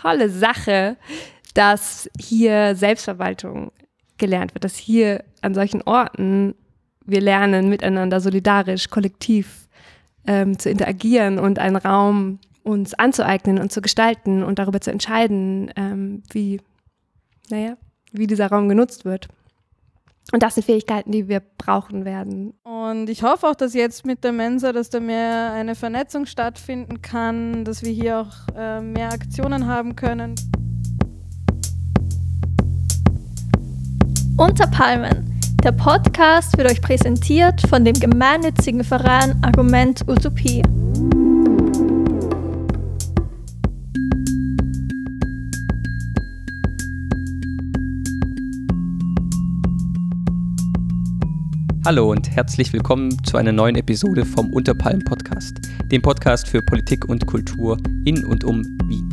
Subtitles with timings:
[0.00, 0.96] tolle Sache,
[1.54, 3.72] dass hier Selbstverwaltung
[4.18, 6.54] gelernt wird, dass hier an solchen Orten
[7.06, 9.68] wir lernen, miteinander solidarisch, kollektiv
[10.26, 15.72] ähm, zu interagieren und einen Raum uns anzueignen und zu gestalten und darüber zu entscheiden,
[15.76, 16.60] ähm, wie,
[17.48, 17.76] naja,
[18.12, 19.28] wie dieser Raum genutzt wird.
[20.32, 22.54] Und das sind Fähigkeiten, die wir brauchen werden.
[22.62, 27.02] Und ich hoffe auch, dass jetzt mit der Mensa, dass da mehr eine Vernetzung stattfinden
[27.02, 30.34] kann, dass wir hier auch äh, mehr Aktionen haben können.
[34.36, 35.26] Unter Palmen.
[35.64, 40.62] Der Podcast wird euch präsentiert von dem gemeinnützigen Verein Argument Utopie.
[51.90, 57.08] Hallo und herzlich willkommen zu einer neuen Episode vom Unterpalm Podcast, dem Podcast für Politik
[57.08, 59.08] und Kultur in und um Wien.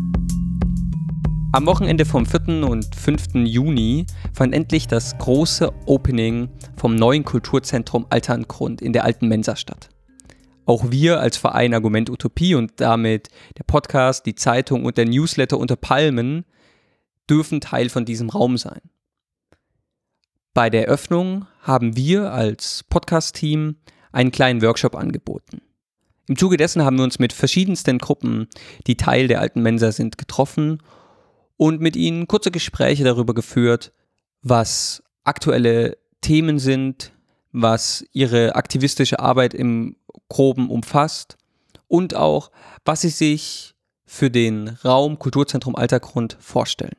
[1.53, 2.63] Am Wochenende vom 4.
[2.69, 3.29] und 5.
[3.45, 9.89] Juni fand endlich das große Opening vom neuen Kulturzentrum Alterngrund in der alten Mensa statt.
[10.67, 15.57] Auch wir als Verein Argument Utopie und damit der Podcast, die Zeitung und der Newsletter
[15.57, 16.45] unter Palmen
[17.27, 18.81] dürfen Teil von diesem Raum sein.
[20.57, 23.75] Bei der Eröffnung haben wir als Podcast-Team
[24.11, 25.61] einen kleinen Workshop angeboten.
[26.25, 28.47] Im Zuge dessen haben wir uns mit verschiedensten Gruppen,
[28.87, 30.81] die Teil der alten Mensa sind, getroffen
[31.57, 33.93] und mit ihnen kurze Gespräche darüber geführt,
[34.41, 37.11] was aktuelle Themen sind,
[37.51, 39.95] was ihre aktivistische Arbeit im
[40.27, 41.37] Groben umfasst
[41.87, 42.49] und auch,
[42.83, 46.97] was sie sich für den Raum Kulturzentrum Altergrund vorstellen.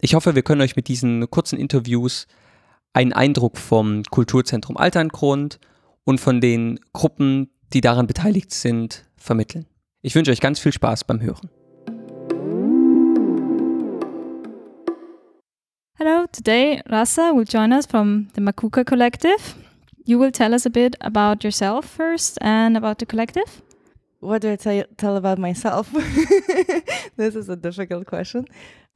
[0.00, 2.26] Ich hoffe, wir können euch mit diesen kurzen Interviews
[2.92, 5.58] einen Eindruck vom Kulturzentrum Alterngrund
[6.04, 9.66] und von den Gruppen, die daran beteiligt sind, vermitteln.
[10.02, 11.48] Ich wünsche euch ganz viel Spaß beim Hören.
[15.94, 19.38] Hello, today Rasa will join us from the Makuka Collective.
[20.04, 23.62] You will tell us a bit about yourself first and about the collective.
[24.18, 25.90] What do I tell, tell about myself?
[27.16, 28.46] this is a difficult question.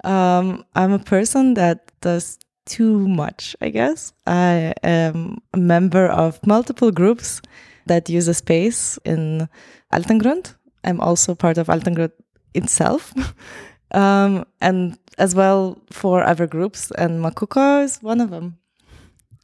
[0.03, 4.13] Um, I'm a person that does too much, I guess.
[4.27, 7.41] I am a member of multiple groups
[7.87, 9.49] that use a space in
[9.93, 10.55] Altengrund.
[10.85, 12.13] I'm also part of Altengrund
[12.55, 13.15] itself.
[13.93, 18.59] um, and as well for other groups, and Makuka is one of them.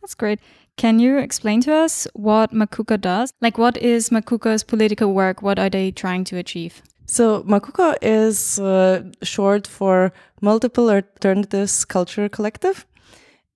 [0.00, 0.40] That's great.
[0.76, 3.32] Can you explain to us what Makuka does?
[3.40, 5.42] Like, what is Makuka's political work?
[5.42, 6.82] What are they trying to achieve?
[7.06, 12.86] So, Makuka is uh, short for Multiple Alternatives Culture Collective.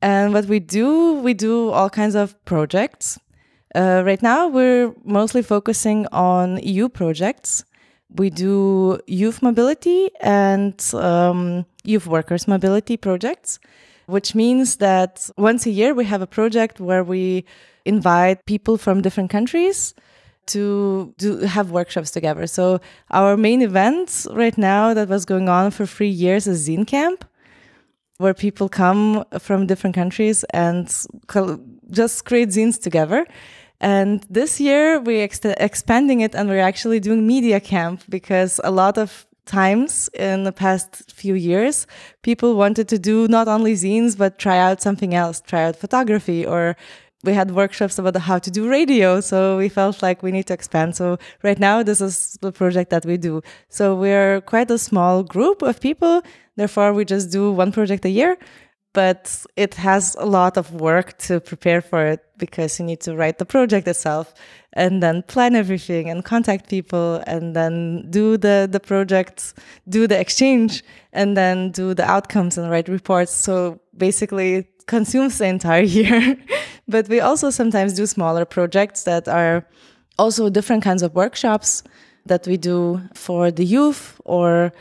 [0.02, 3.18] And what we do, we do all kinds of projects.
[3.74, 7.64] Uh, right now, we're mostly focusing on EU projects.
[8.14, 13.58] We do youth mobility and um, youth workers mobility projects,
[14.06, 17.44] which means that once a year we have a project where we
[17.84, 19.94] invite people from different countries
[20.46, 22.46] to do have workshops together.
[22.46, 22.80] So
[23.10, 27.24] our main event right now that was going on for three years is Zine Camp
[28.18, 30.86] where people come from different countries and
[31.90, 33.26] just create zines together.
[33.80, 38.70] And this year we're ex expanding it and we're actually doing media camp because a
[38.70, 41.86] lot of times in the past few years,
[42.22, 46.44] people wanted to do not only zines, but try out something else, try out photography
[46.44, 46.76] or
[47.24, 49.20] we had workshops about how to do radio.
[49.20, 50.96] So we felt like we need to expand.
[50.96, 53.42] So right now, this is the project that we do.
[53.68, 56.22] So we're quite a small group of people
[56.56, 58.36] Therefore, we just do one project a year,
[58.94, 63.14] but it has a lot of work to prepare for it because you need to
[63.14, 64.32] write the project itself
[64.72, 69.54] and then plan everything and contact people and then do the, the project,
[69.88, 73.32] do the exchange and then do the outcomes and write reports.
[73.32, 76.38] So basically, it consumes the entire year.
[76.88, 79.66] But we also sometimes do smaller projects that are
[80.18, 81.82] also different kinds of workshops
[82.26, 84.72] that we do for the youth or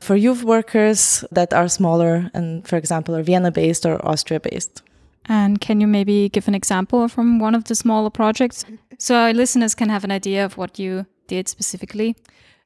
[0.00, 4.82] for youth workers that are smaller and, for example, are Vienna based or Austria based.
[5.26, 8.64] And can you maybe give an example from one of the smaller projects
[8.98, 12.16] so our listeners can have an idea of what you did specifically?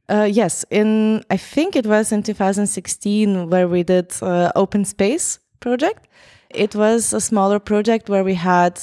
[0.09, 5.39] Uh, yes, in I think it was in 2016 where we did uh, open space
[5.61, 6.09] project.
[6.55, 8.81] It was a smaller project where we had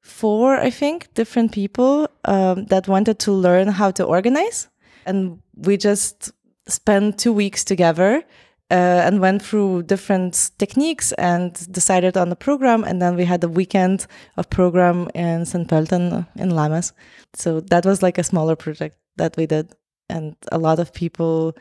[0.00, 4.68] four, I think, different people um, that wanted to learn how to organize,
[5.06, 6.32] and we just
[6.66, 8.24] spent two weeks together
[8.70, 12.84] uh, and went through different techniques and decided on the program.
[12.84, 14.06] And then we had a weekend
[14.38, 15.68] of program in St.
[15.68, 16.94] Pölten in Lamas.
[17.34, 19.74] So that was like a smaller project that we did.
[20.08, 21.54] And a lot of people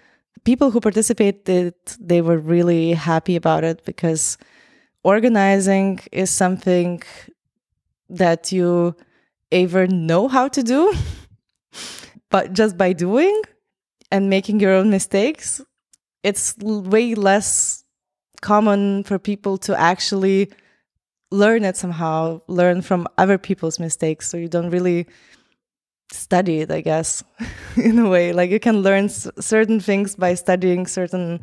[0.43, 4.37] people who participated, they were really happy about it because
[5.03, 7.01] organizing is something
[8.09, 8.95] that you
[9.51, 10.93] either know how to do,
[12.29, 13.41] but just by doing
[14.11, 15.61] and making your own mistakes,
[16.23, 17.83] it's way less
[18.41, 20.51] common for people to actually
[21.31, 24.29] learn it somehow, learn from other people's mistakes.
[24.29, 25.07] So you don't really
[26.11, 27.23] study it, I guess,
[27.77, 28.33] in a way.
[28.33, 31.39] Like you can learn certain things by studying certain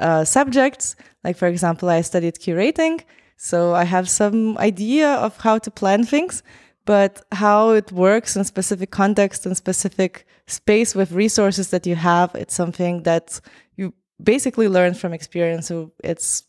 [0.00, 0.96] uh, subjects.
[1.22, 3.02] Like, for example, I studied curating.
[3.36, 6.42] So I have some idea of how to plan things,
[6.84, 12.34] but how it works in specific context and specific space with resources that you have,
[12.34, 13.40] it's something that
[13.76, 15.68] you basically learn from experience.
[15.68, 16.44] So it's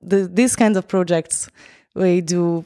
[0.00, 1.48] the, these kinds of projects
[1.94, 2.64] we do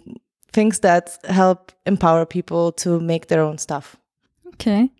[0.52, 3.96] things that help empower people to make their own stuff.
[4.54, 4.90] Okay.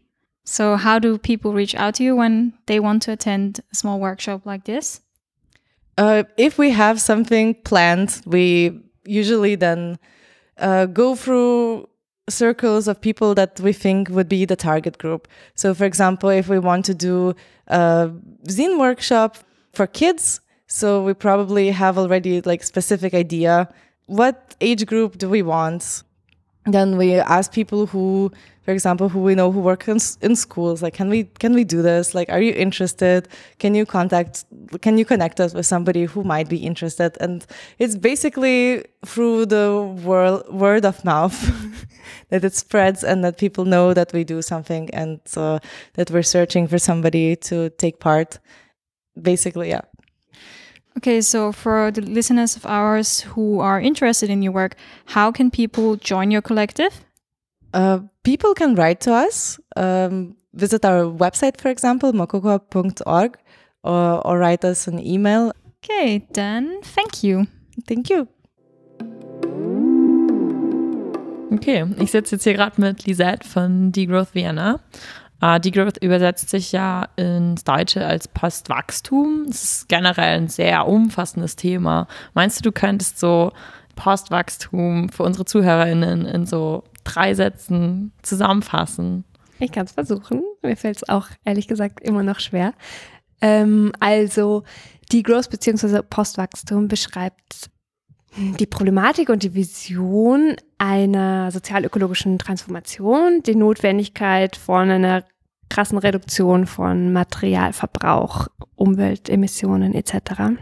[0.51, 4.01] So, how do people reach out to you when they want to attend a small
[4.01, 5.03] workshop like this?
[5.99, 9.99] Uh, if we have something planned, we usually then
[10.57, 11.87] uh, go through
[12.31, 15.29] circles of people that we think would be the target group.
[15.55, 17.35] So, for example, if we want to do
[17.67, 18.11] a
[18.49, 19.37] zine workshop
[19.75, 23.69] for kids, so we probably have already like specific idea
[24.09, 26.03] what age group do we want?
[26.65, 28.33] Then we ask people who,
[28.69, 31.65] for example, who we know who work in, in schools, like, can we can we
[31.65, 32.15] do this?
[32.15, 33.27] Like, are you interested?
[33.59, 34.45] Can you contact?
[34.83, 37.17] Can you connect us with somebody who might be interested?
[37.19, 37.47] And
[37.79, 41.35] it's basically through the word word of mouth
[42.29, 45.61] that it spreads and that people know that we do something and uh,
[45.95, 48.39] that we're searching for somebody to take part.
[49.17, 49.81] Basically, yeah.
[50.99, 54.75] Okay, so for the listeners of ours who are interested in your work,
[55.07, 57.03] how can people join your collective?
[57.75, 63.37] Uh, people can write to us, um, visit our website, for example, mokoko.org,
[63.85, 65.53] or, or write us an email.
[65.85, 67.47] Okay, then thank you.
[67.87, 68.27] Thank you.
[71.53, 74.81] Okay, ich sitze jetzt hier gerade mit Lisette von Degrowth Vienna
[75.41, 79.45] Äh, Degrowth übersetzt sich ja ins Deutsche als Postwachstum.
[79.47, 82.09] Das ist generell ein sehr umfassendes Thema.
[82.35, 83.53] Meinst du, du könntest so
[83.95, 89.25] Postwachstum für unsere ZuhörerInnen in so drei Sätzen zusammenfassen?
[89.59, 90.43] Ich kann es versuchen.
[90.63, 92.75] Mir fällt es auch ehrlich gesagt immer noch schwer.
[93.41, 94.65] Ähm, also,
[95.13, 96.03] Degrowth bzw.
[96.03, 97.71] Postwachstum beschreibt
[98.37, 105.25] die Problematik und die Vision einer sozial-ökologischen Transformation, die Notwendigkeit von einer
[105.69, 110.59] krassen Reduktion von Materialverbrauch, Umweltemissionen etc.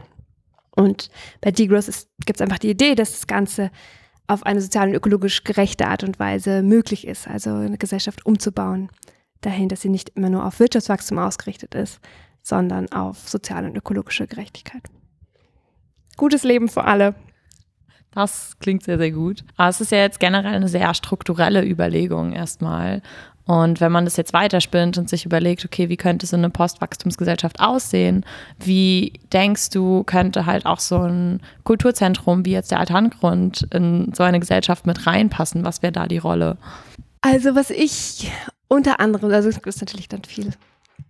[0.74, 1.10] Und
[1.40, 3.70] bei Degrowth gibt es einfach die Idee, dass das Ganze
[4.26, 8.88] auf eine sozial und ökologisch gerechte Art und Weise möglich ist, also eine Gesellschaft umzubauen,
[9.40, 12.00] dahin, dass sie nicht immer nur auf Wirtschaftswachstum ausgerichtet ist,
[12.42, 14.82] sondern auf soziale und ökologische Gerechtigkeit.
[16.16, 17.14] Gutes Leben für alle.
[18.12, 19.44] Das klingt sehr, sehr gut.
[19.56, 23.02] Aber es ist ja jetzt generell eine sehr strukturelle Überlegung erstmal.
[23.46, 27.60] Und wenn man das jetzt weiterspinnt und sich überlegt, okay, wie könnte so eine Postwachstumsgesellschaft
[27.60, 28.24] aussehen?
[28.58, 34.24] Wie denkst du, könnte halt auch so ein Kulturzentrum wie jetzt der Althandgrund in so
[34.24, 35.64] eine Gesellschaft mit reinpassen?
[35.64, 36.58] Was wäre da die Rolle?
[37.20, 38.32] Also was ich
[38.66, 40.50] unter anderem, also es gibt natürlich dann viel,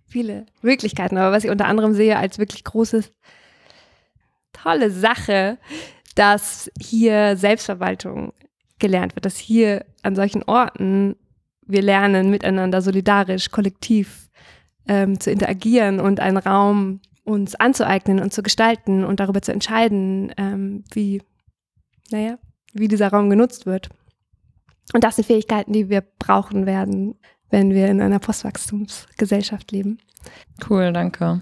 [0.05, 3.03] viele Möglichkeiten, aber was ich unter anderem sehe als wirklich große,
[4.53, 5.57] tolle Sache,
[6.13, 8.31] dass hier Selbstverwaltung
[8.77, 11.15] gelernt wird, dass hier an solchen Orten
[11.67, 14.29] wir lernen, miteinander solidarisch, kollektiv
[14.87, 20.31] ähm, zu interagieren und einen Raum uns anzueignen und zu gestalten und darüber zu entscheiden,
[20.37, 21.21] ähm, wie,
[22.09, 22.37] naja,
[22.73, 23.89] wie dieser Raum genutzt wird.
[24.93, 27.15] Und das sind Fähigkeiten, die wir brauchen werden,
[27.49, 29.99] wenn wir in einer Postwachstumsgesellschaft leben.
[30.69, 31.41] Cool, danke.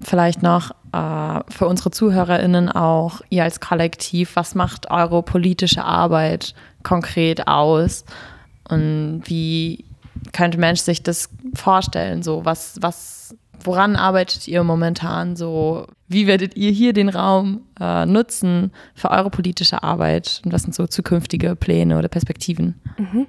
[0.00, 6.54] Vielleicht noch äh, für unsere ZuhörerInnen auch, ihr als Kollektiv, was macht eure politische Arbeit
[6.82, 8.04] konkret aus?
[8.68, 9.84] Und wie
[10.32, 12.22] könnte Mensch sich das vorstellen?
[12.22, 15.86] So, was, was, woran arbeitet ihr momentan so?
[16.08, 20.40] Wie werdet ihr hier den Raum äh, nutzen für eure politische Arbeit?
[20.44, 22.80] Und was sind so zukünftige Pläne oder Perspektiven?
[22.98, 23.26] Mhm.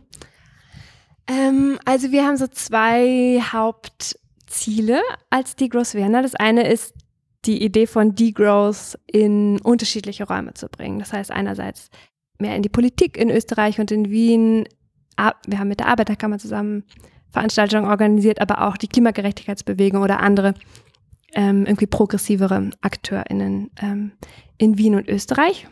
[1.28, 4.18] Ähm, also wir haben so zwei Haupt
[4.48, 6.22] Ziele als Degrowth Vienna.
[6.22, 6.94] Das eine ist,
[7.46, 11.00] die Idee von Degrowth in unterschiedliche Räume zu bringen.
[11.00, 11.90] Das heißt einerseits
[12.38, 14.68] mehr in die Politik in Österreich und in Wien.
[15.48, 16.84] Wir haben mit der Arbeiterkammer zusammen
[17.32, 20.54] Veranstaltungen organisiert, aber auch die Klimagerechtigkeitsbewegung oder andere
[21.34, 24.12] ähm, irgendwie progressivere AkteurInnen ähm,
[24.58, 25.68] in Wien und Österreich.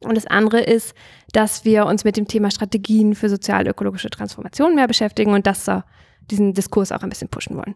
[0.00, 0.94] Und das andere ist,
[1.32, 5.82] dass wir uns mit dem Thema Strategien für sozial-ökologische Transformation mehr beschäftigen und das so
[6.30, 7.74] diesen Diskurs auch ein bisschen pushen wollen.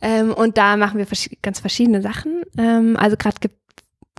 [0.00, 2.42] Ähm, und da machen wir vers ganz verschiedene Sachen.
[2.56, 3.56] Ähm, also gerade gibt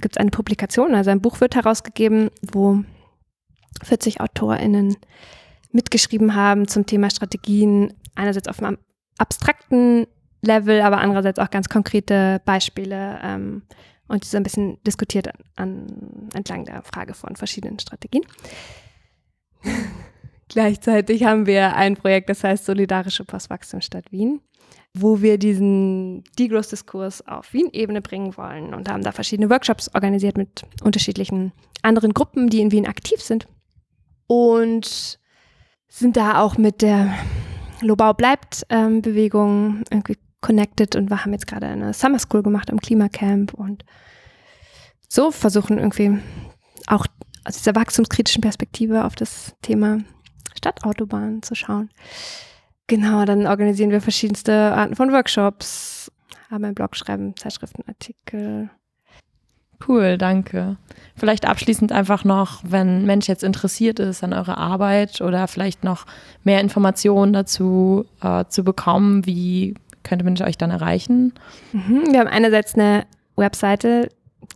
[0.02, 2.84] es eine Publikation, also ein Buch wird herausgegeben, wo
[3.84, 4.98] 40 AutorInnen
[5.72, 8.78] mitgeschrieben haben zum Thema Strategien, einerseits auf einem
[9.18, 10.08] abstrakten
[10.42, 13.64] Level, aber andererseits auch ganz konkrete Beispiele ähm,
[14.08, 18.24] und so ein bisschen diskutiert an, an, entlang der Frage von verschiedenen Strategien.
[20.50, 24.42] Gleichzeitig haben wir ein Projekt, das heißt Solidarische Postwachstum Stadt Wien,
[24.96, 30.64] wo wir diesen Degrowth-Diskurs auf Wien-Ebene bringen wollen und haben da verschiedene Workshops organisiert mit
[30.84, 31.52] unterschiedlichen
[31.84, 33.48] anderen Gruppen, die in Wien aktiv sind.
[34.26, 35.20] Und
[35.90, 37.14] sind da auch mit der
[37.82, 42.72] Lobau bleibt ähm, Bewegung irgendwie connected und wir haben jetzt gerade eine Summer School gemacht
[42.72, 43.84] am Klimacamp und
[45.08, 46.20] so versuchen irgendwie
[46.88, 47.06] auch
[47.46, 50.00] aus dieser wachstumskritischen Perspektive auf das Thema
[50.56, 51.90] Stadtautobahn zu schauen.
[52.88, 56.12] Genau, dann organisieren wir verschiedenste Arten von Workshops,
[56.50, 58.70] haben einen Blog, schreiben Zeitschriftenartikel.
[59.88, 60.78] Cool, danke.
[61.16, 66.06] Vielleicht abschließend einfach noch, wenn Mensch jetzt interessiert ist an eurer Arbeit oder vielleicht noch
[66.44, 71.34] mehr Informationen dazu äh, zu bekommen, wie könnte man euch dann erreichen?
[71.72, 73.06] Mhm, wir haben einerseits eine
[73.36, 74.10] Webseite,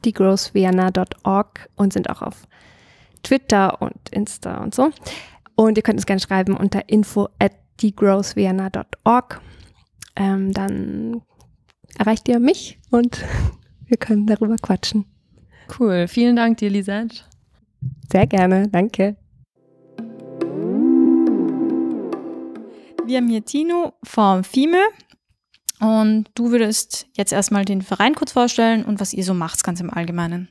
[0.05, 2.47] degrowthvienna.org und sind auch auf
[3.23, 4.91] Twitter und Insta und so.
[5.55, 9.41] Und ihr könnt uns gerne schreiben unter info at degrowthvienna.org.
[10.15, 11.21] Ähm, dann
[11.97, 13.23] erreicht ihr mich und
[13.87, 15.05] wir können darüber quatschen.
[15.79, 16.07] Cool.
[16.07, 17.21] Vielen Dank dir, Lisette.
[18.11, 18.67] Sehr gerne.
[18.69, 19.15] Danke.
[23.05, 24.81] Wir haben hier Tino vom FIME
[25.79, 29.81] und du würdest jetzt erstmal den Verein kurz vorstellen und was ihr so macht, ganz
[29.81, 30.47] im Allgemeinen.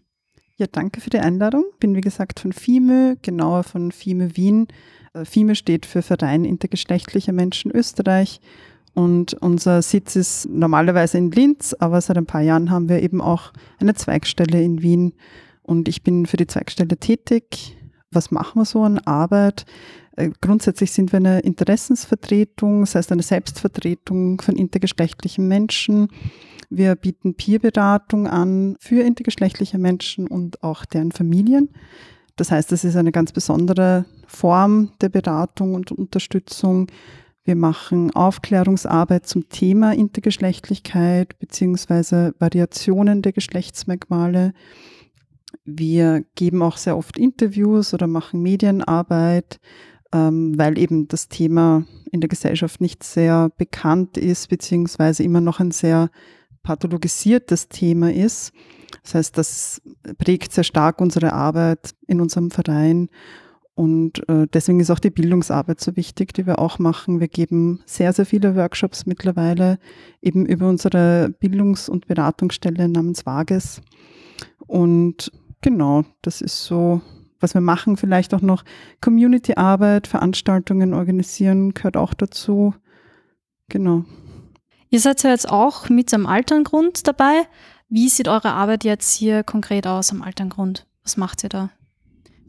[0.57, 1.65] Ja, danke für die Einladung.
[1.81, 4.69] Bin wie gesagt von FIME, genauer von FIME Wien.
[5.15, 8.41] Äh, FIME steht für Verein intergeschlechtlicher Menschen Österreich
[8.95, 13.21] und unser Sitz ist normalerweise in Linz, aber seit ein paar Jahren haben wir eben
[13.21, 15.15] auch eine Zweigstelle in Wien
[15.63, 17.77] und ich bin für die Zweigstelle tätig.
[18.11, 19.65] Was machen wir so an Arbeit?
[20.17, 26.09] Äh, grundsätzlich sind wir eine Interessensvertretung, das heißt eine Selbstvertretung von intergeschlechtlichen Menschen.
[26.69, 31.71] Wir bieten Peerberatung an für intergeschlechtliche Menschen und auch deren Familien.
[32.37, 36.89] Das heißt, das ist eine ganz besondere Form der Beratung und Unterstützung.
[37.45, 44.53] Wir machen Aufklärungsarbeit zum Thema Intergeschlechtlichkeit beziehungsweise Variationen der Geschlechtsmerkmale.
[45.65, 49.59] Wir geben auch sehr oft Interviews oder machen Medienarbeit,
[50.13, 55.59] ähm, weil eben das Thema in der Gesellschaft nicht sehr bekannt ist, beziehungsweise immer noch
[55.59, 56.11] ein sehr
[56.63, 58.53] pathologisiertes Thema ist.
[59.03, 59.83] Das heißt, das
[60.19, 63.09] prägt sehr stark unsere Arbeit in unserem Verein
[63.75, 67.21] und äh, deswegen ist auch die Bildungsarbeit so wichtig, die wir auch machen.
[67.21, 69.79] Wir geben sehr, sehr viele Workshops mittlerweile
[70.21, 73.81] eben über unsere Bildungs- und Beratungsstelle namens Vages.
[74.67, 77.01] Und genau, das ist so,
[77.41, 77.97] was wir machen.
[77.97, 78.63] Vielleicht auch noch
[79.01, 82.75] Community-Arbeit, Veranstaltungen organisieren, gehört auch dazu.
[83.71, 84.05] Genau.
[84.91, 87.47] Ihr seid ja jetzt auch mit am Alterngrund dabei.
[87.89, 90.87] Wie sieht eure Arbeit jetzt hier konkret aus am Alterngrund?
[91.03, 91.71] Was macht ihr da?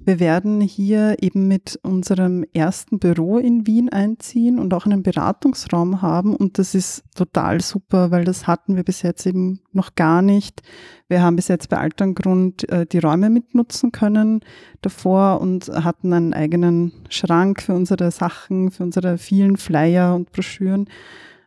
[0.06, 6.02] Wir werden hier eben mit unserem ersten Büro in Wien einziehen und auch einen Beratungsraum
[6.02, 6.36] haben.
[6.36, 10.62] Und das ist total super, weil das hatten wir bis jetzt eben noch gar nicht.
[11.08, 14.42] Wir haben bis jetzt bei Alterngrund äh, die Räume mitnutzen können
[14.82, 20.90] davor und hatten einen eigenen Schrank für unsere Sachen, für unsere vielen Flyer und Broschüren.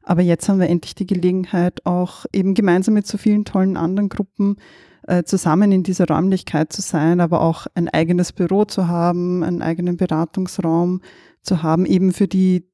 [0.03, 4.09] Aber jetzt haben wir endlich die Gelegenheit, auch eben gemeinsam mit so vielen tollen anderen
[4.09, 4.57] Gruppen
[5.07, 9.63] äh, zusammen in dieser Räumlichkeit zu sein, aber auch ein eigenes Büro zu haben, einen
[9.63, 11.01] eigenen Beratungsraum
[11.43, 12.65] zu haben, eben für die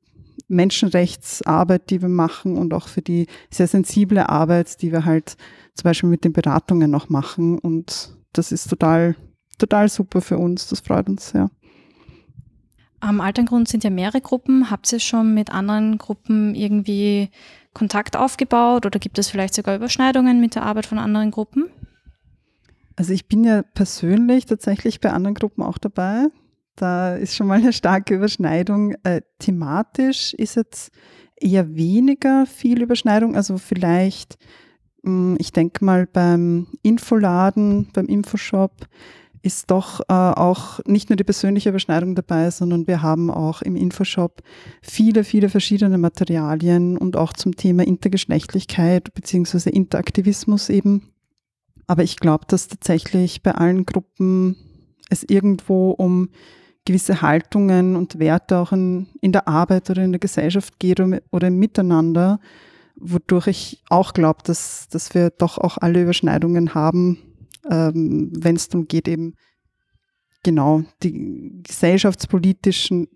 [0.49, 5.37] Menschenrechtsarbeit, die wir machen und auch für die sehr sensible Arbeit, die wir halt
[5.75, 7.59] zum Beispiel mit den Beratungen noch machen.
[7.59, 9.17] Und das ist total,
[9.59, 10.69] total super für uns.
[10.69, 11.51] Das freut uns sehr.
[13.01, 14.71] Am Alterngrund sind ja mehrere Gruppen.
[14.71, 17.31] Habt ihr schon mit anderen Gruppen irgendwie
[17.75, 21.69] Kontakt aufgebaut oder gibt es vielleicht sogar Überschneidungen mit der Arbeit von anderen Gruppen?
[23.03, 26.29] Also ich bin ja persönlich tatsächlich bei anderen Gruppen auch dabei.
[26.77, 28.95] Da ist schon mal eine starke Überschneidung.
[29.03, 30.93] Äh, thematisch ist jetzt
[31.35, 33.35] eher weniger viel Überschneidung.
[33.35, 34.39] Also vielleicht,
[35.03, 38.87] mh, hm, ich denke mal beim Infoladen, beim Infoshop
[39.43, 43.75] ist doch äh, auch nicht nur die persönliche Überschneidung dabei, sondern wir haben auch im
[43.75, 44.43] Infoshop
[44.81, 51.12] viele, viele verschiedene Materialien und auch zum Thema Intergeschlechtlichkeit beziehungsweise Interaktivismus eben
[51.87, 54.57] aber ich glaube, dass tatsächlich bei allen Gruppen
[55.11, 56.31] es irgendwo um
[56.85, 61.47] gewisse Haltungen und Werte auch in, in der Arbeit oder in der Gesellschaft geht oder
[61.47, 62.41] im Miteinander,
[62.97, 67.19] wodurch ich auch glaube, dass, dass wir doch auch alle Überschneidungen haben,
[67.71, 69.35] ähm, wenn es darum geht, eben
[70.43, 73.09] genau die gesellschaftspolitischen,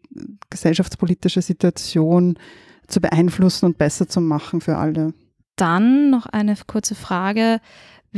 [0.49, 2.39] gesellschaftspolitische Situation
[2.87, 5.13] zu beeinflussen und besser zu machen für alle.
[5.57, 7.61] Dann noch eine kurze Frage.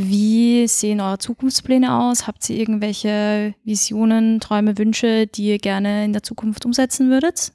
[0.00, 2.28] Wie sehen eure Zukunftspläne aus?
[2.28, 7.52] Habt ihr irgendwelche Visionen, Träume, Wünsche, die ihr gerne in der Zukunft umsetzen würdet?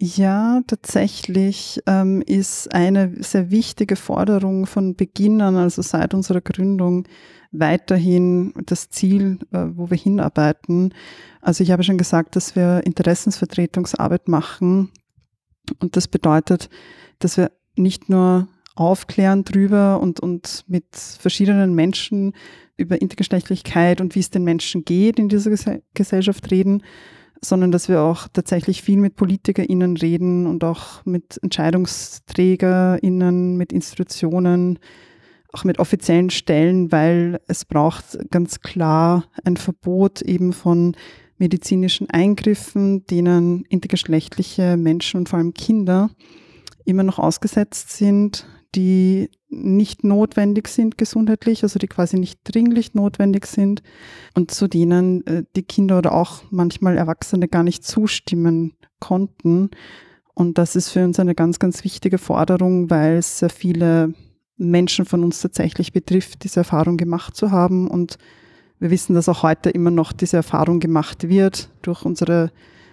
[0.00, 7.06] Ja, tatsächlich ähm, ist eine sehr wichtige Forderung von Beginn an, also seit unserer Gründung,
[7.52, 10.92] weiterhin das Ziel, äh, wo wir hinarbeiten.
[11.40, 14.90] Also ich habe schon gesagt, dass wir Interessensvertretungsarbeit machen.
[15.78, 16.68] Und das bedeutet,
[17.20, 22.32] dass wir nicht nur aufklären drüber und, und mit verschiedenen Menschen
[22.76, 25.50] über Intergeschlechtlichkeit und wie es den Menschen geht in dieser
[25.94, 26.84] Gesellschaft reden,
[27.42, 34.78] sondern dass wir auch tatsächlich viel mit PolitikerInnen reden und auch mit EntscheidungsträgerInnen, mit Institutionen,
[35.52, 40.94] auch mit offiziellen Stellen, weil es braucht ganz klar ein Verbot eben von
[41.38, 46.10] medizinischen Eingriffen, denen intergeschlechtliche Menschen und vor allem Kinder
[46.84, 53.46] immer noch ausgesetzt sind, die nicht notwendig sind gesundheitlich, also die quasi nicht dringlich notwendig
[53.46, 53.82] sind
[54.34, 59.70] und zu denen äh, die Kinder oder auch manchmal Erwachsene gar nicht zustimmen konnten.
[60.34, 64.12] Und das ist für uns eine ganz, ganz wichtige Forderung, weil es sehr viele
[64.58, 67.88] Menschen von uns tatsächlich betrifft, diese Erfahrung gemacht zu haben.
[67.88, 68.18] Und
[68.78, 72.50] wir wissen, dass auch heute immer noch diese Erfahrung gemacht wird durch unsere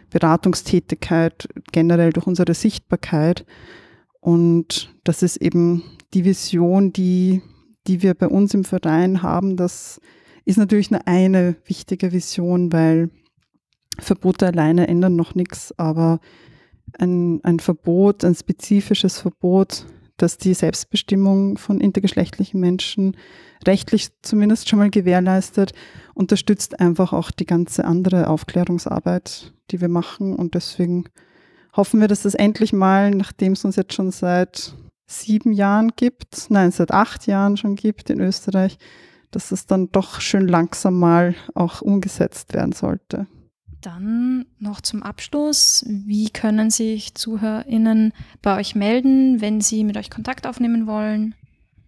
[0.10, 3.46] Beratungstätigkeit, generell durch unsere Sichtbarkeit.
[4.24, 7.42] Und das ist eben die Vision, die,
[7.88, 9.58] die wir bei uns im Verein haben.
[9.58, 10.00] Das
[10.46, 13.10] ist natürlich nur eine wichtige Vision, weil
[14.00, 16.20] Verbote alleine ändern noch nichts, aber
[17.00, 19.86] ein, ein Verbot, ein spezifisches Verbot
[20.18, 23.18] dass die Selbstbestimmung von intergeschlechtlichen Menschen
[23.65, 25.74] rechtlich zumindest schon mal gewährleistet,
[26.13, 30.36] unterstützt einfach auch die ganze andere Aufklärungsarbeit, die wir machen.
[30.36, 31.06] Und deswegen
[31.75, 36.49] hoffen wir, dass das endlich mal, nachdem es uns jetzt schon seit sieben Jahren gibt,
[36.49, 38.77] nein, seit acht Jahren schon gibt in Österreich,
[39.31, 43.27] dass es dann doch schön langsam mal auch umgesetzt werden sollte.
[43.81, 50.09] Dann noch zum Abschluss, wie können sich ZuhörerInnen bei euch melden, wenn sie mit euch
[50.09, 51.36] Kontakt aufnehmen wollen?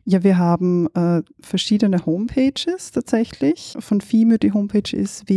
[0.03, 3.75] Ja, wir haben äh, verschiedene Homepages tatsächlich.
[3.79, 5.29] Von FIME, die Homepage ist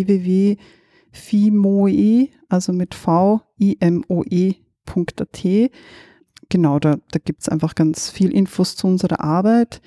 [1.12, 3.38] www.fimoe, also mit V-I-M-O-E.at.
[6.50, 9.82] Genau, da, da gibt es einfach ganz viel Infos zu unserer Arbeit,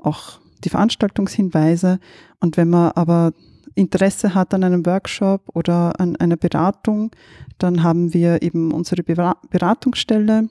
[0.00, 1.98] auch die Veranstaltungshinweise.
[2.40, 3.34] Und wenn man aber
[3.74, 7.10] Interesse hat an einem Workshop oder an einer Beratung,
[7.58, 10.48] dann haben wir eben unsere Beratungsstelle.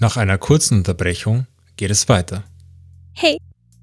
[0.00, 2.42] Nach einer kurzen Unterbrechung geht es weiter.
[3.14, 3.38] Hey,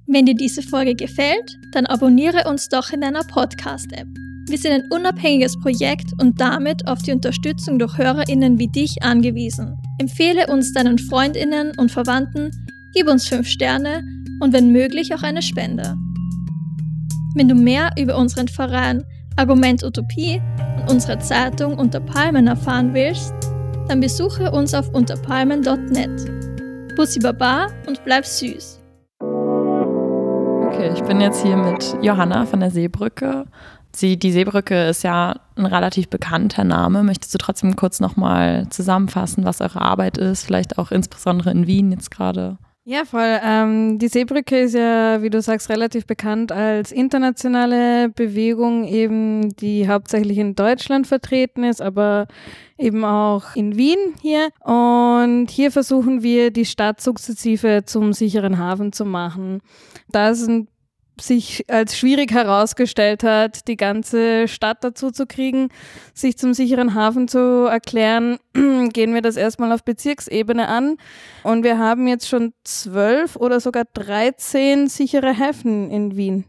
[0.07, 4.07] wenn dir diese Folge gefällt, dann abonniere uns doch in deiner Podcast-App.
[4.49, 9.77] Wir sind ein unabhängiges Projekt und damit auf die Unterstützung durch HörerInnen wie dich angewiesen.
[9.99, 12.51] Empfehle uns deinen FreundInnen und Verwandten,
[12.93, 14.03] gib uns 5 Sterne
[14.41, 15.95] und wenn möglich auch eine Spende.
[17.35, 19.05] Wenn du mehr über unseren Verein
[19.37, 20.41] Argument Utopie
[20.81, 23.33] und unsere Zeitung Unter Palmen erfahren willst,
[23.87, 26.95] dann besuche uns auf unterpalmen.net.
[26.95, 28.81] Bussi Baba und bleib süß.
[30.67, 33.45] Okay, ich bin jetzt hier mit Johanna von der Seebrücke.
[33.93, 37.03] Sie, die Seebrücke ist ja ein relativ bekannter Name.
[37.03, 40.43] Möchtest du trotzdem kurz nochmal zusammenfassen, was eure Arbeit ist?
[40.43, 42.57] Vielleicht auch insbesondere in Wien jetzt gerade?
[42.89, 43.37] Ja, voll.
[43.43, 49.89] Ähm, die Seebrücke ist ja, wie du sagst, relativ bekannt als internationale Bewegung, eben die
[49.89, 52.27] hauptsächlich in Deutschland vertreten ist, aber
[52.77, 54.51] eben auch in Wien hier.
[54.63, 59.59] Und hier versuchen wir, die Stadt sukzessive zum sicheren Hafen zu machen.
[60.07, 60.69] Da sind
[61.21, 65.69] sich als schwierig herausgestellt hat, die ganze Stadt dazu zu kriegen,
[66.13, 70.97] sich zum sicheren Hafen zu erklären, gehen wir das erstmal auf Bezirksebene an.
[71.43, 76.45] Und wir haben jetzt schon zwölf oder sogar 13 sichere Häfen in Wien.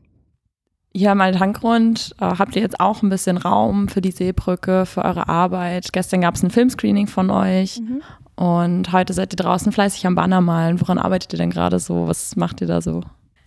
[0.95, 5.05] hier am Althandgrund äh, habt ihr jetzt auch ein bisschen Raum für die Seebrücke, für
[5.05, 5.93] eure Arbeit.
[5.93, 8.03] Gestern gab es ein Filmscreening von euch Mhm.
[8.35, 10.81] und heute seid ihr draußen fleißig am Banner malen.
[10.81, 12.09] Woran arbeitet ihr denn gerade so?
[12.09, 13.03] Was macht ihr da so?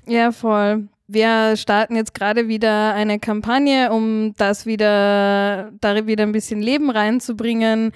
[0.07, 0.87] Ja, voll.
[1.13, 6.89] Wir starten jetzt gerade wieder eine Kampagne, um das wieder, da wieder ein bisschen Leben
[6.89, 7.91] reinzubringen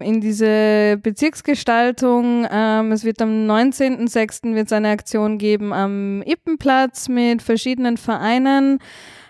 [0.00, 2.46] in diese Bezirksgestaltung.
[2.50, 4.54] Ähm, es wird am 19.06.
[4.54, 8.80] wird es eine Aktion geben am Ippenplatz mit verschiedenen Vereinen.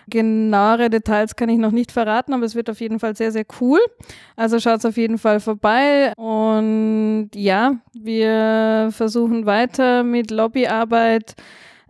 [0.09, 3.45] Genauere Details kann ich noch nicht verraten, aber es wird auf jeden Fall sehr, sehr
[3.61, 3.79] cool.
[4.35, 6.11] Also schaut auf jeden Fall vorbei.
[6.17, 11.35] Und ja, wir versuchen weiter mit Lobbyarbeit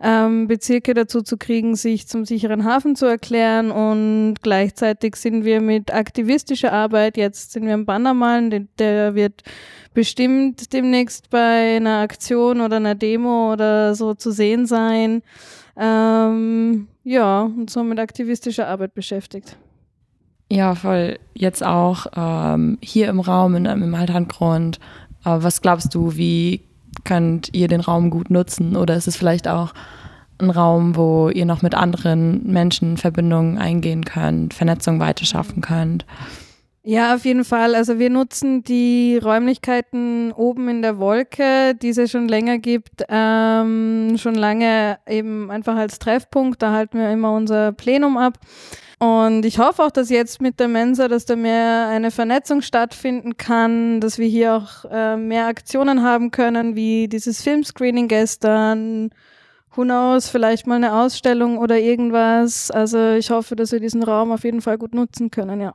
[0.02, 3.70] ähm, Bezirke dazu zu kriegen, sich zum sicheren Hafen zu erklären.
[3.70, 9.42] Und gleichzeitig sind wir mit aktivistischer Arbeit, jetzt sind wir am Bannermalen, der, wird
[9.92, 15.22] bestimmt demnächst bei einer Aktion oder einer Demo oder so zu sehen sein.
[15.76, 19.56] Ähm, ja, und so mit aktivistischer Arbeit beschäftigt.
[20.50, 21.18] Ja, voll.
[21.34, 24.78] Jetzt auch ähm, hier im Raum, in, im Althandgrund.
[25.24, 26.62] Äh, was glaubst du, wie
[27.04, 28.76] könnt ihr den Raum gut nutzen?
[28.76, 29.72] Oder ist es vielleicht auch
[30.38, 36.06] ein Raum, wo ihr noch mit anderen Menschen Verbindungen eingehen könnt, Vernetzung weiterschaffen könnt?
[36.82, 37.74] Ja, auf jeden Fall.
[37.74, 43.04] Also wir nutzen die Räumlichkeiten oben in der Wolke, die es ja schon länger gibt,
[43.08, 46.62] ähm, schon lange eben einfach als Treffpunkt.
[46.62, 48.38] Da halten wir immer unser Plenum ab.
[49.02, 53.38] Und ich hoffe auch, dass jetzt mit der Mensa, dass da mehr eine Vernetzung stattfinden
[53.38, 59.08] kann, dass wir hier auch äh, mehr Aktionen haben können, wie dieses Filmscreening gestern.
[59.74, 62.70] Who knows, vielleicht mal eine Ausstellung oder irgendwas.
[62.70, 65.72] Also ich hoffe, dass wir diesen Raum auf jeden Fall gut nutzen können, ja.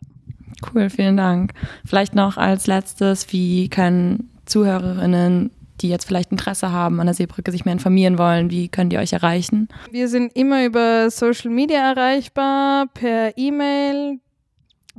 [0.72, 1.54] Cool, vielen Dank.
[1.84, 5.50] Vielleicht noch als letztes, wie können Zuhörerinnen,
[5.82, 8.98] die jetzt vielleicht Interesse haben an der Seebrücke, sich mehr informieren wollen, wie können die
[8.98, 9.68] euch erreichen?
[9.92, 14.20] Wir sind immer über Social Media erreichbar, per E-Mail.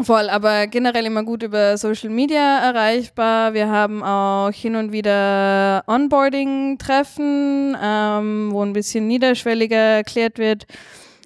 [0.03, 3.55] Voll, aber generell immer gut über Social Media erreichbar.
[3.55, 10.67] Wir haben auch hin und wieder Onboarding-Treffen, ähm, wo ein bisschen niederschwelliger erklärt wird,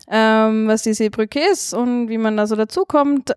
[0.09, 3.33] ähm, was die Seebrücke ist und wie man da so dazukommt.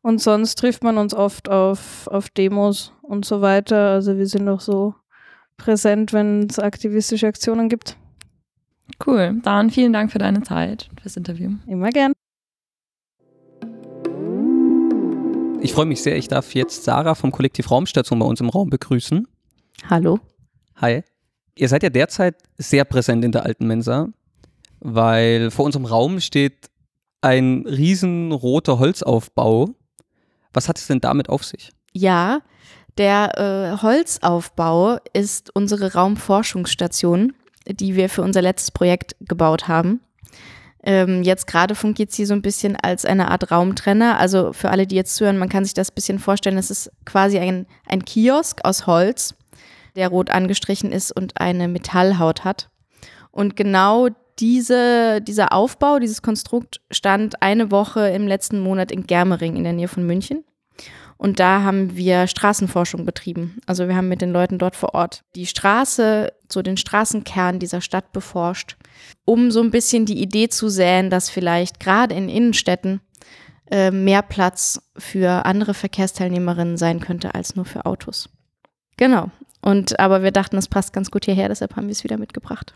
[0.00, 3.90] Und sonst trifft man uns oft auf, auf Demos und so weiter.
[3.90, 4.94] Also wir sind auch so
[5.56, 7.96] präsent, wenn es aktivistische Aktionen gibt.
[9.04, 9.40] Cool.
[9.42, 11.52] Dann vielen Dank für deine Zeit, fürs Interview.
[11.66, 12.12] Immer gern.
[15.60, 18.68] Ich freue mich sehr, ich darf jetzt Sarah vom Kollektiv Raumstation bei uns im Raum
[18.68, 19.26] begrüßen.
[19.88, 20.20] Hallo.
[20.76, 21.02] Hi.
[21.56, 24.08] Ihr seid ja derzeit sehr präsent in der alten Mensa,
[24.80, 26.70] weil vor unserem Raum steht
[27.22, 29.70] ein riesen roter Holzaufbau.
[30.52, 31.70] Was hat es denn damit auf sich?
[31.92, 32.42] Ja,
[32.98, 37.32] der äh, Holzaufbau ist unsere Raumforschungsstation,
[37.66, 40.00] die wir für unser letztes Projekt gebaut haben.
[40.86, 44.18] Ähm, jetzt gerade fungiert sie so ein bisschen als eine Art Raumtrenner.
[44.18, 46.58] Also für alle, die jetzt zuhören, man kann sich das ein bisschen vorstellen.
[46.58, 49.34] Es ist quasi ein, ein Kiosk aus Holz,
[49.96, 52.68] der rot angestrichen ist und eine Metallhaut hat.
[53.30, 59.56] Und genau diese, dieser Aufbau, dieses Konstrukt stand eine Woche im letzten Monat in Germering
[59.56, 60.44] in der Nähe von München.
[61.16, 63.58] Und da haben wir Straßenforschung betrieben.
[63.66, 67.80] Also wir haben mit den Leuten dort vor Ort die Straße, so den Straßenkern dieser
[67.80, 68.76] Stadt beforscht,
[69.24, 73.00] um so ein bisschen die Idee zu säen, dass vielleicht gerade in Innenstädten
[73.70, 78.28] äh, mehr Platz für andere Verkehrsteilnehmerinnen sein könnte als nur für Autos.
[78.96, 79.30] Genau.
[79.62, 82.74] Und aber wir dachten, es passt ganz gut hierher, deshalb haben wir es wieder mitgebracht.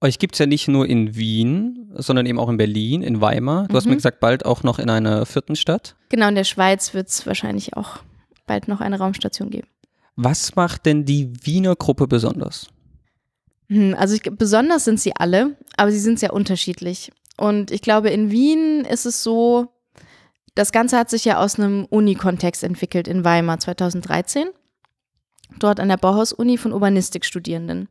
[0.00, 3.66] Euch gibt es ja nicht nur in Wien, sondern eben auch in Berlin, in Weimar.
[3.66, 3.90] Du hast Mhm.
[3.90, 5.96] mir gesagt, bald auch noch in einer vierten Stadt.
[6.08, 7.98] Genau, in der Schweiz wird es wahrscheinlich auch
[8.46, 9.66] bald noch eine Raumstation geben.
[10.14, 12.68] Was macht denn die Wiener Gruppe besonders?
[13.68, 17.10] Hm, Also ich, besonders sind sie alle, aber sie sind sehr unterschiedlich.
[17.36, 19.68] Und ich glaube, in Wien ist es so,
[20.54, 24.48] das Ganze hat sich ja aus einem Uni-Kontext entwickelt in Weimar 2013.
[25.58, 27.88] Dort an der Bauhaus-Uni von Urbanistikstudierenden.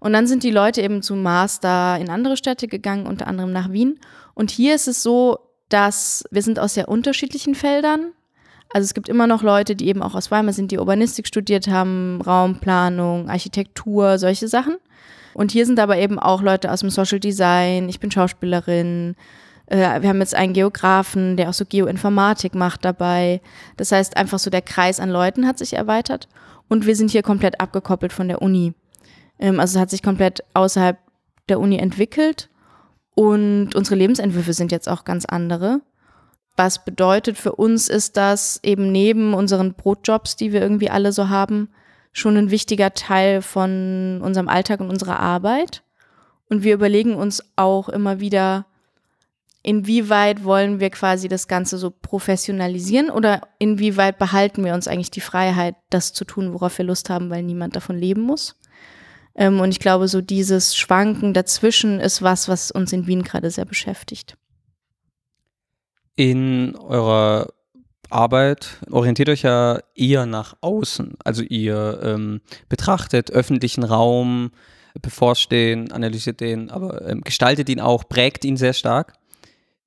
[0.00, 3.72] Und dann sind die Leute eben zum Master in andere Städte gegangen, unter anderem nach
[3.72, 3.98] Wien.
[4.34, 8.12] Und hier ist es so, dass wir sind aus sehr unterschiedlichen Feldern.
[8.72, 11.68] Also es gibt immer noch Leute, die eben auch aus Weimar sind, die Urbanistik studiert
[11.68, 14.76] haben, Raumplanung, Architektur, solche Sachen.
[15.32, 19.16] Und hier sind aber eben auch Leute aus dem Social Design, ich bin Schauspielerin,
[19.66, 23.40] äh, wir haben jetzt einen Geografen, der auch so Geoinformatik macht dabei.
[23.76, 26.28] Das heißt, einfach so der Kreis an Leuten hat sich erweitert
[26.68, 28.74] und wir sind hier komplett abgekoppelt von der Uni.
[29.38, 30.98] Ähm, also es hat sich komplett außerhalb
[31.48, 32.48] der Uni entwickelt
[33.14, 35.80] und unsere Lebensentwürfe sind jetzt auch ganz andere.
[36.56, 41.28] Was bedeutet für uns ist das eben neben unseren Brotjobs, die wir irgendwie alle so
[41.28, 41.68] haben,
[42.12, 45.82] schon ein wichtiger Teil von unserem Alltag und unserer Arbeit.
[46.48, 48.66] Und wir überlegen uns auch immer wieder,
[49.62, 55.20] inwieweit wollen wir quasi das Ganze so professionalisieren oder inwieweit behalten wir uns eigentlich die
[55.20, 58.56] Freiheit, das zu tun, worauf wir Lust haben, weil niemand davon leben muss.
[59.34, 63.50] Ähm, und ich glaube, so dieses Schwanken dazwischen ist was, was uns in Wien gerade
[63.50, 64.36] sehr beschäftigt.
[66.16, 67.48] In eurer
[68.10, 71.14] Arbeit orientiert euch ja eher nach außen.
[71.24, 74.52] Also ihr ähm, betrachtet öffentlichen Raum,
[75.02, 79.14] beforscht den, analysiert den, aber ähm, gestaltet ihn auch, prägt ihn sehr stark.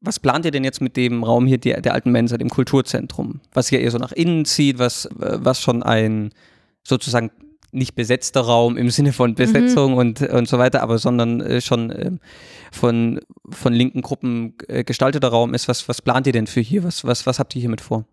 [0.02, 3.40] Was plant ihr denn jetzt mit dem Raum hier der, der alten Mensa, dem Kulturzentrum?
[3.54, 6.34] Was ja eher so nach innen zieht, was, was schon ein
[6.84, 7.32] sozusagen
[7.72, 9.98] nicht besetzter Raum im Sinne von Besetzung mhm.
[9.98, 12.12] und, und so weiter, aber sondern äh, schon äh,
[12.72, 15.68] von, von linken Gruppen äh, gestalteter Raum ist.
[15.68, 16.84] Was, was plant ihr denn für hier?
[16.84, 18.06] Was, was, was habt ihr hiermit vor?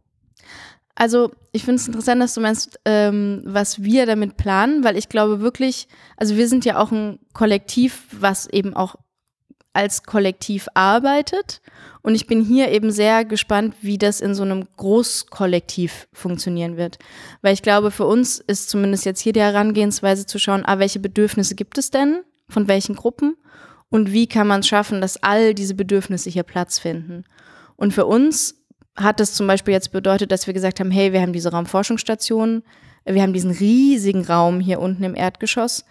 [0.96, 5.08] Also ich finde es interessant, dass du meinst, ähm, was wir damit planen, weil ich
[5.08, 8.94] glaube wirklich, also wir sind ja auch ein Kollektiv, was eben auch
[9.74, 11.60] als Kollektiv arbeitet.
[12.02, 16.98] Und ich bin hier eben sehr gespannt, wie das in so einem Großkollektiv funktionieren wird.
[17.42, 21.00] Weil ich glaube, für uns ist zumindest jetzt hier die Herangehensweise zu schauen, ah, welche
[21.00, 22.22] Bedürfnisse gibt es denn?
[22.48, 23.36] Von welchen Gruppen?
[23.90, 27.24] Und wie kann man es schaffen, dass all diese Bedürfnisse hier Platz finden?
[27.76, 28.64] Und für uns
[28.96, 32.62] hat es zum Beispiel jetzt bedeutet, dass wir gesagt haben, hey, wir haben diese Raumforschungsstation,
[33.04, 35.84] wir haben diesen riesigen Raum hier unten im Erdgeschoss.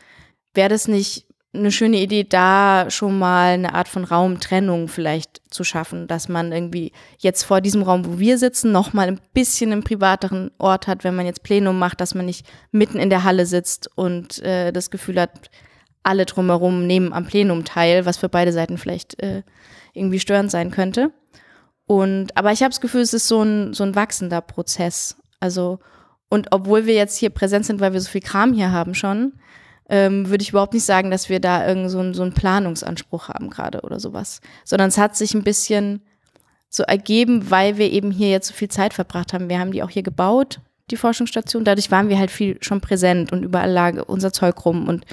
[0.53, 5.63] Wäre das nicht eine schöne Idee, da schon mal eine Art von Raumtrennung vielleicht zu
[5.63, 9.71] schaffen, dass man irgendwie jetzt vor diesem Raum, wo wir sitzen, noch mal ein bisschen
[9.71, 13.23] einen privateren Ort hat, wenn man jetzt Plenum macht, dass man nicht mitten in der
[13.23, 15.51] Halle sitzt und äh, das Gefühl hat,
[16.01, 19.43] alle drumherum nehmen am Plenum teil, was für beide Seiten vielleicht äh,
[19.93, 21.11] irgendwie störend sein könnte.
[21.85, 25.17] Und aber ich habe das Gefühl, es ist so ein so ein wachsender Prozess.
[25.39, 25.79] Also
[26.29, 29.33] und obwohl wir jetzt hier präsent sind, weil wir so viel Kram hier haben schon,
[29.93, 33.29] ähm, würde ich überhaupt nicht sagen, dass wir da irgend so, ein, so einen Planungsanspruch
[33.29, 34.41] haben gerade oder sowas.
[34.65, 36.01] Sondern es hat sich ein bisschen
[36.67, 39.49] so ergeben, weil wir eben hier jetzt so viel Zeit verbracht haben.
[39.49, 41.63] Wir haben die auch hier gebaut, die Forschungsstation.
[41.63, 44.87] Dadurch waren wir halt viel schon präsent und überall lag unser Zeug rum.
[44.87, 45.05] Und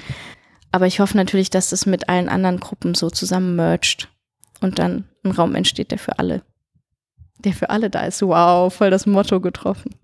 [0.71, 4.07] aber ich hoffe natürlich, dass das mit allen anderen Gruppen so zusammen merged
[4.61, 6.41] und dann ein Raum entsteht, der für alle,
[7.37, 8.23] der für alle da ist.
[8.23, 10.00] Wow, voll das Motto getroffen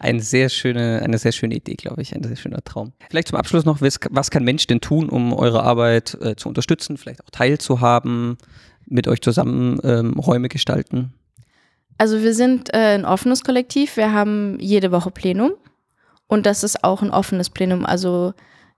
[0.00, 2.92] eine sehr schöne, eine sehr schöne Idee, glaube ich, ein sehr schöner Traum.
[3.10, 6.96] Vielleicht zum Abschluss noch, was kann Mensch denn tun, um eure Arbeit äh, zu unterstützen,
[6.96, 8.38] vielleicht auch teilzuhaben,
[8.86, 11.12] mit euch zusammen ähm, Räume gestalten?
[11.98, 15.52] Also wir sind äh, ein offenes Kollektiv, wir haben jede Woche Plenum
[16.26, 17.84] und das ist auch ein offenes Plenum.
[17.84, 18.32] Also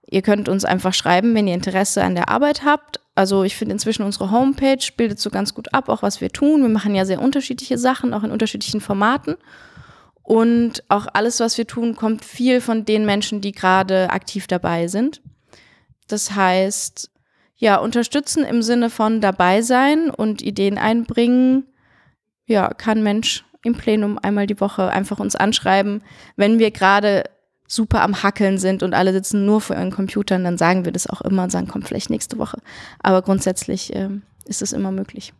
[0.09, 2.99] ihr könnt uns einfach schreiben, wenn ihr Interesse an der Arbeit habt.
[3.15, 6.63] Also ich finde inzwischen unsere Homepage bildet so ganz gut ab, auch was wir tun.
[6.63, 9.35] Wir machen ja sehr unterschiedliche Sachen, auch in unterschiedlichen Formaten.
[10.23, 14.87] Und auch alles, was wir tun, kommt viel von den Menschen, die gerade aktiv dabei
[14.87, 15.21] sind.
[16.07, 17.11] Das heißt,
[17.55, 21.65] ja, unterstützen im Sinne von dabei sein und Ideen einbringen.
[22.45, 26.03] Ja, kann Mensch im Plenum einmal die Woche einfach uns anschreiben.
[26.35, 27.23] Wenn wir gerade
[27.67, 31.07] super am Hackeln sind und alle sitzen nur vor ihren Computern, dann sagen wir das
[31.07, 32.59] auch immer und sagen, kommt vielleicht nächste Woche.
[32.99, 34.09] Aber grundsätzlich äh,
[34.45, 35.33] ist es immer möglich.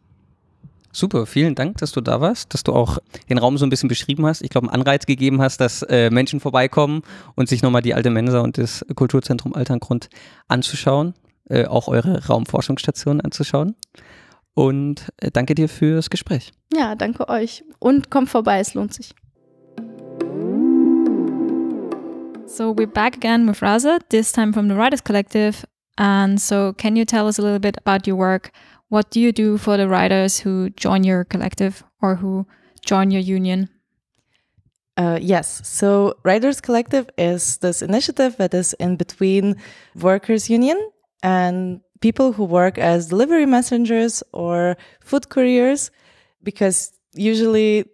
[0.95, 3.89] Super, vielen Dank, dass du da warst, dass du auch den Raum so ein bisschen
[3.89, 4.43] beschrieben hast.
[4.43, 7.01] Ich glaube, einen Anreiz gegeben hast, dass äh, Menschen vorbeikommen
[7.33, 10.09] und sich nochmal die alte Mensa und das Kulturzentrum Alterngrund
[10.47, 11.15] anzuschauen,
[11.49, 13.75] äh, auch eure Raumforschungsstation anzuschauen.
[14.53, 16.51] Und äh, danke dir fürs Gespräch.
[16.71, 17.63] Ja, danke euch.
[17.79, 19.15] Und kommt vorbei, es lohnt sich.
[22.45, 25.65] So we're back again with Raza, this time from the Writers Collective.
[25.97, 28.51] And so, can you tell us a little bit about your work?
[28.89, 32.47] What do you do for the writers who join your collective or who
[32.81, 33.69] join your union?
[34.97, 35.67] Uh, yes.
[35.67, 39.55] So, Writers Collective is this initiative that is in between
[39.95, 40.91] workers' union
[41.23, 45.89] and people who work as delivery messengers or food couriers,
[46.43, 47.85] because usually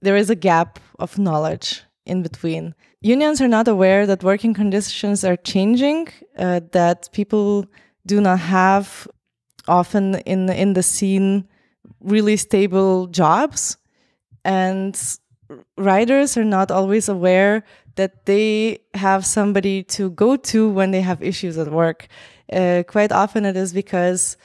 [0.00, 2.74] there is a gap of knowledge in between.
[3.00, 7.64] Unions are not aware that working conditions are changing, uh, that people
[8.06, 9.06] do not have
[9.68, 11.46] often in in the scene
[12.00, 13.76] really stable jobs.
[14.44, 14.98] And
[15.76, 17.62] riders are not always aware
[17.94, 22.08] that they have somebody to go to when they have issues at work.
[22.52, 24.36] Uh, quite often it is because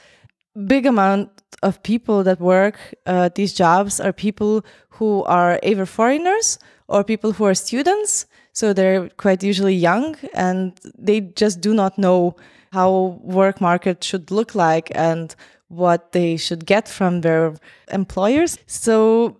[0.66, 1.30] big amount
[1.62, 7.32] of people that work uh, these jobs are people who are either foreigners or people
[7.32, 12.36] who are students so they're quite usually young and they just do not know
[12.72, 15.34] how work market should look like and
[15.68, 17.54] what they should get from their
[17.90, 18.58] employers.
[18.66, 19.36] So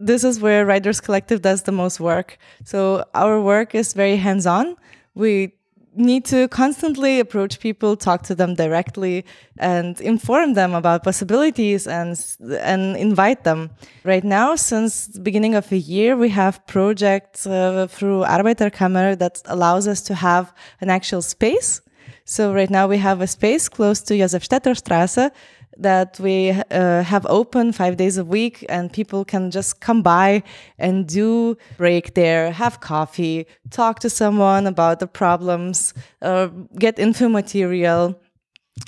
[0.00, 2.38] this is where Writers Collective does the most work.
[2.64, 4.76] So our work is very hands-on.
[5.14, 5.52] We
[5.94, 9.24] need to constantly approach people, talk to them directly,
[9.58, 12.18] and inform them about possibilities and
[12.60, 13.70] and invite them.
[14.04, 19.42] Right now, since the beginning of the year, we have projects uh, through Arbeiterkammer that
[19.46, 21.80] allows us to have an actual space.
[22.24, 25.30] So right now we have a space close to Josefstädter Straße
[25.78, 30.42] that we uh, have open five days a week and people can just come by
[30.78, 37.28] and do break there, have coffee, talk to someone about the problems, uh, get info
[37.28, 38.20] material.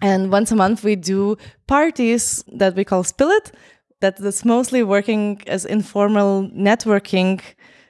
[0.02, 3.52] And once a month we do parties that we call Spillet,
[4.00, 7.40] that is mostly working as informal networking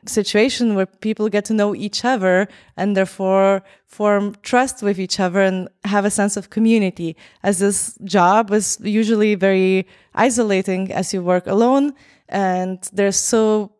[0.07, 5.41] situation where people get to know each other and therefore form trust with each other
[5.41, 7.17] and have a sense of community.
[7.43, 11.95] As this job is usually very isolating as you work alone
[12.29, 13.73] and there's so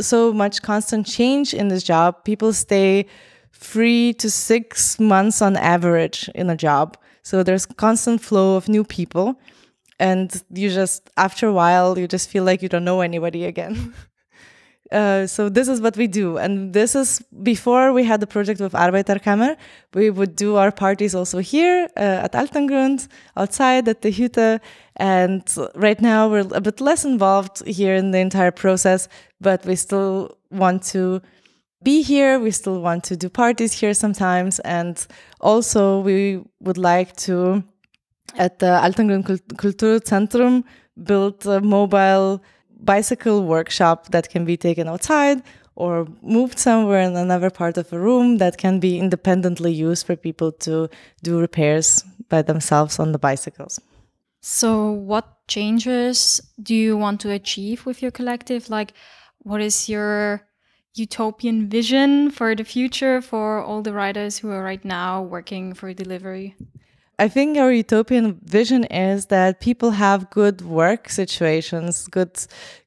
[0.00, 2.24] so much constant change in this job.
[2.24, 3.06] People stay
[3.52, 6.96] three to six months on average in a job.
[7.22, 9.38] So there's constant flow of new people.
[10.00, 13.94] And you just, after a while, you just feel like you don't know anybody again.
[14.92, 16.36] Uh, so this is what we do.
[16.36, 19.56] And this is before we had the project with Arbeiterkammer.
[19.94, 24.60] We would do our parties also here uh, at Altengrund, outside at the Hütte.
[24.96, 25.42] And
[25.74, 29.08] right now we're a bit less involved here in the entire process,
[29.40, 31.22] but we still want to
[31.82, 32.38] be here.
[32.38, 34.58] We still want to do parties here sometimes.
[34.60, 35.04] And
[35.40, 37.64] also we would like to,
[38.36, 39.24] at the Altengrund
[39.54, 40.64] Kulturzentrum,
[41.02, 42.42] build a mobile
[42.84, 45.42] bicycle workshop that can be taken outside
[45.74, 50.16] or moved somewhere in another part of a room that can be independently used for
[50.16, 50.88] people to
[51.22, 53.80] do repairs by themselves on the bicycles.
[54.40, 58.68] So, what changes do you want to achieve with your collective?
[58.68, 58.92] Like,
[59.38, 60.46] what is your
[60.94, 65.94] utopian vision for the future for all the riders who are right now working for
[65.94, 66.56] delivery?
[67.18, 72.38] I think our utopian vision is that people have good work situations, good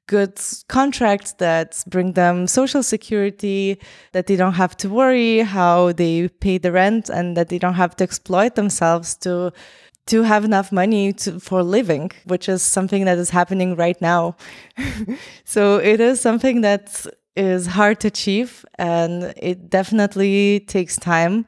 [0.08, 3.80] good contracts that bring them social security,
[4.12, 7.74] that they don't have to worry how they pay the rent and that they don't
[7.74, 9.52] have to exploit themselves to
[10.08, 14.36] to have enough money to, for living, which is something that is happening right now.
[15.46, 21.46] so it is something that is hard to achieve and it definitely takes time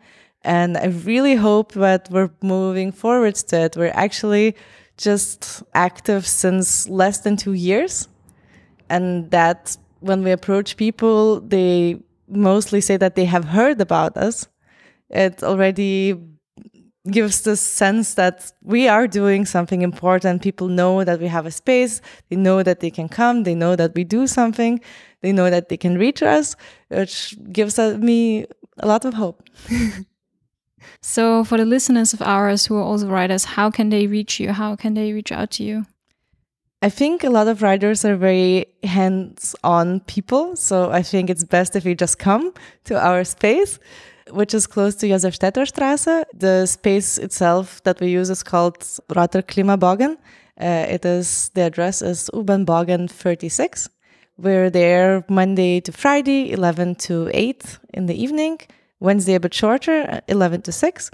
[0.48, 3.76] and I really hope that we're moving forwards to it.
[3.76, 4.56] We're actually
[4.98, 8.08] just active since less than two years.
[8.90, 14.48] And that when we approach people, they mostly say that they have heard about us.
[15.10, 16.16] It already
[17.12, 20.42] gives the sense that we are doing something important.
[20.42, 22.00] People know that we have a space.
[22.30, 23.44] They know that they can come.
[23.44, 24.80] They know that we do something.
[25.22, 26.56] They know that they can reach us,
[26.88, 28.46] which gives me
[28.78, 29.44] a lot of hope.
[31.02, 34.52] So, for the listeners of ours who are also writers, how can they reach you?
[34.52, 35.86] How can they reach out to you?
[36.82, 40.56] I think a lot of writers are very hands on people.
[40.56, 42.54] So, I think it's best if you just come
[42.86, 43.80] to our space,
[44.32, 46.24] which is close to Josefstädter Straße.
[46.34, 48.84] The space itself that we use is called
[49.16, 50.18] Rotter Klimabogen.
[50.60, 53.90] Uh, it is, the address is U-Bahn-Bogen 36.
[54.40, 58.60] We're there Monday to Friday, 11 to 8 in the evening.
[59.00, 61.12] Wednesday a bit shorter, 11 to 6.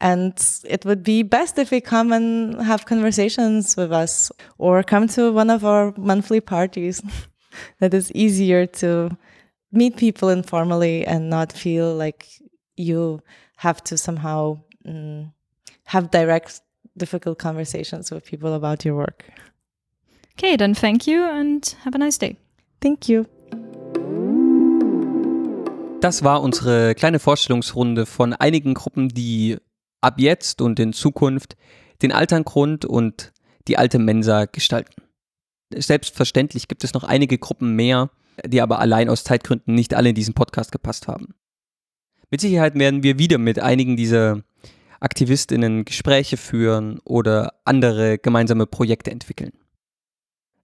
[0.00, 0.32] And
[0.64, 5.30] it would be best if we come and have conversations with us or come to
[5.30, 7.02] one of our monthly parties.
[7.80, 9.16] that is easier to
[9.72, 12.26] meet people informally and not feel like
[12.76, 13.22] you
[13.56, 15.30] have to somehow mm,
[15.84, 16.62] have direct,
[16.96, 19.24] difficult conversations with people about your work.
[20.32, 22.38] Okay, then thank you and have a nice day.
[22.80, 23.26] Thank you.
[26.00, 29.58] Das war unsere kleine Vorstellungsrunde von einigen Gruppen, die
[30.00, 31.58] ab jetzt und in Zukunft
[32.00, 33.32] den Alterngrund und
[33.68, 35.02] die alte Mensa gestalten.
[35.74, 38.08] Selbstverständlich gibt es noch einige Gruppen mehr,
[38.46, 41.34] die aber allein aus Zeitgründen nicht alle in diesen Podcast gepasst haben.
[42.30, 44.42] Mit Sicherheit werden wir wieder mit einigen dieser
[45.00, 49.52] Aktivistinnen Gespräche führen oder andere gemeinsame Projekte entwickeln.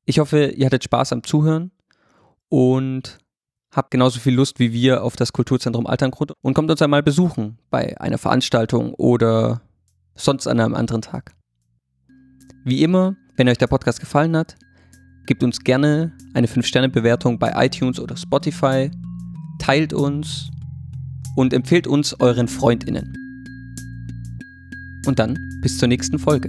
[0.06, 1.72] Ich hoffe, ihr hattet Spaß am Zuhören
[2.48, 3.18] und
[3.76, 7.58] habt genauso viel Lust wie wir auf das Kulturzentrum Alterngrund und kommt uns einmal besuchen
[7.70, 9.60] bei einer Veranstaltung oder
[10.14, 11.34] sonst an einem anderen Tag.
[12.64, 14.56] Wie immer, wenn euch der Podcast gefallen hat,
[15.26, 18.90] gebt uns gerne eine 5-Sterne-Bewertung bei iTunes oder Spotify,
[19.58, 20.50] teilt uns
[21.36, 23.14] und empfehlt uns euren FreundInnen.
[25.06, 26.48] Und dann bis zur nächsten Folge.